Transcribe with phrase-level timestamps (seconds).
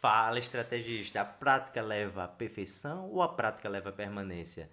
[0.00, 1.20] Fala, estrategista.
[1.20, 4.70] A prática leva à perfeição ou a prática leva à permanência?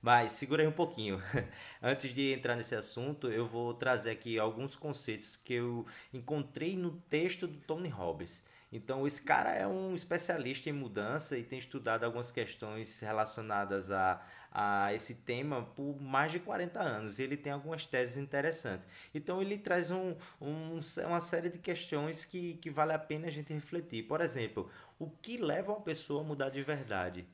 [0.00, 1.20] Mas segura aí um pouquinho.
[1.82, 5.84] Antes de entrar nesse assunto, eu vou trazer aqui alguns conceitos que eu
[6.14, 8.44] encontrei no texto do Tony Robbins.
[8.76, 14.20] Então, esse cara é um especialista em mudança e tem estudado algumas questões relacionadas a,
[14.52, 17.18] a esse tema por mais de 40 anos.
[17.18, 18.86] E ele tem algumas teses interessantes.
[19.14, 23.30] Então, ele traz um, um, uma série de questões que, que vale a pena a
[23.30, 24.02] gente refletir.
[24.02, 27.26] Por exemplo, o que leva uma pessoa a mudar de verdade?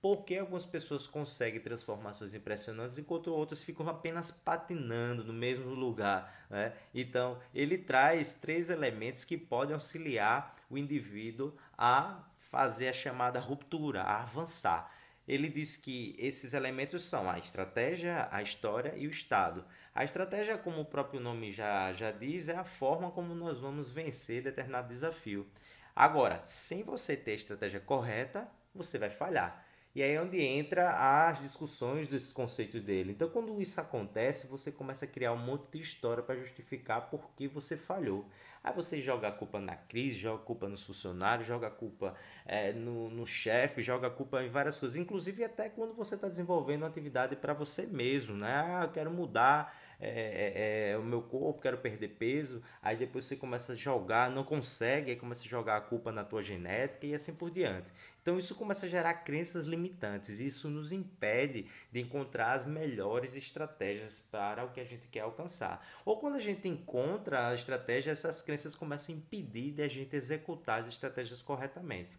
[0.00, 6.46] Por que algumas pessoas conseguem transformações impressionantes enquanto outras ficam apenas patinando no mesmo lugar?
[6.48, 6.72] Né?
[6.94, 14.02] Então, ele traz três elementos que podem auxiliar o indivíduo a fazer a chamada ruptura,
[14.02, 14.92] a avançar.
[15.26, 19.64] Ele diz que esses elementos são a estratégia, a história e o estado.
[19.94, 23.90] A estratégia, como o próprio nome já, já diz, é a forma como nós vamos
[23.90, 25.46] vencer determinado desafio.
[25.94, 29.66] Agora, sem você ter a estratégia correta, você vai falhar.
[29.94, 30.90] E aí é onde entra
[31.28, 33.12] as discussões dos conceitos dele.
[33.12, 37.30] Então, quando isso acontece, você começa a criar um monte de história para justificar por
[37.34, 38.28] que você falhou.
[38.62, 42.14] Aí você joga a culpa na crise, joga a culpa nos funcionários, joga a culpa
[42.44, 44.96] é, no, no chefe, joga a culpa em várias coisas.
[44.96, 48.54] Inclusive até quando você está desenvolvendo atividade para você mesmo, né?
[48.54, 52.62] Ah, eu quero mudar é, é, é, o meu corpo, quero perder peso.
[52.80, 56.24] Aí depois você começa a jogar, não consegue, aí começa a jogar a culpa na
[56.24, 57.88] tua genética e assim por diante.
[58.22, 60.38] Então isso começa a gerar crenças limitantes.
[60.38, 65.20] E isso nos impede de encontrar as melhores estratégias para o que a gente quer
[65.20, 65.84] alcançar.
[66.04, 70.14] Ou quando a gente encontra a estratégia, essas crenças começam a impedir de a gente
[70.14, 72.16] executar as estratégias corretamente.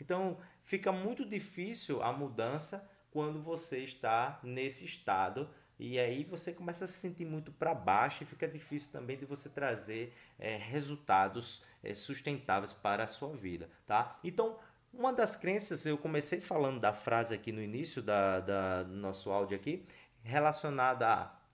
[0.00, 6.84] Então fica muito difícil a mudança quando você está nesse estado e aí você começa
[6.84, 11.64] a se sentir muito para baixo e fica difícil também de você trazer é, resultados
[11.82, 14.18] é, sustentáveis para a sua vida, tá?
[14.22, 14.58] Então,
[14.92, 19.30] uma das crenças, eu comecei falando da frase aqui no início da, da, do nosso
[19.30, 19.84] áudio aqui,
[20.22, 21.44] relacionada a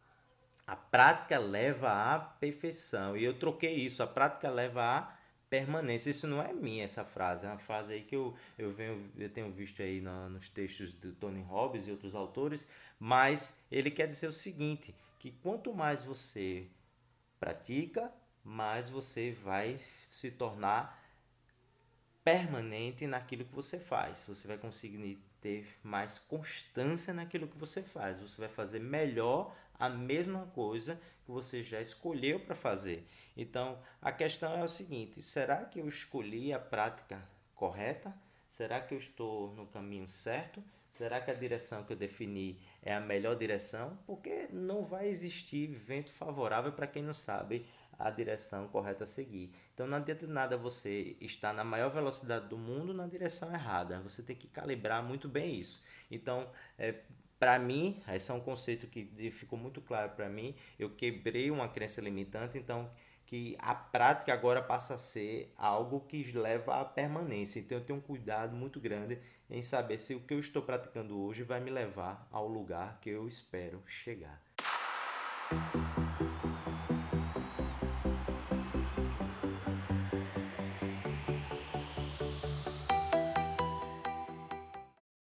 [0.70, 3.16] a prática leva à perfeição.
[3.16, 5.12] E eu troquei isso, a prática leva à
[5.50, 6.10] permanência.
[6.10, 7.44] Isso não é minha, essa frase.
[7.44, 10.92] É uma frase aí que eu, eu, venho, eu tenho visto aí no, nos textos
[10.94, 12.68] do Tony Robbins e outros autores,
[12.98, 16.66] mas ele quer dizer o seguinte, que quanto mais você
[17.38, 18.10] pratica,
[18.44, 20.98] mais você vai se tornar
[22.22, 24.24] permanente naquilo que você faz.
[24.28, 28.20] Você vai conseguir ter mais constância naquilo que você faz.
[28.20, 33.08] Você vai fazer melhor a mesma coisa que você já escolheu para fazer.
[33.36, 38.14] Então, a questão é o seguinte: será que eu escolhi a prática correta?
[38.48, 40.62] Será que eu estou no caminho certo?
[40.90, 43.98] Será que a direção que eu defini é a melhor direção?
[44.06, 47.66] Porque não vai existir vento favorável para quem não sabe
[47.98, 49.54] a direção correta a seguir.
[49.72, 54.00] Então não adianta nada você estar na maior velocidade do mundo na direção errada.
[54.00, 55.82] Você tem que calibrar muito bem isso.
[56.10, 57.02] Então, é,
[57.40, 60.54] para mim, esse é um conceito que ficou muito claro para mim.
[60.78, 62.90] Eu quebrei uma crença limitante, então
[63.24, 67.58] que a prática agora passa a ser algo que leva à permanência.
[67.60, 69.18] Então eu tenho um cuidado muito grande
[69.48, 73.08] em saber se o que eu estou praticando hoje vai me levar ao lugar que
[73.08, 74.42] eu espero chegar.